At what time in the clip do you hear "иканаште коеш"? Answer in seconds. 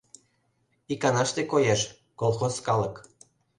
0.93-1.81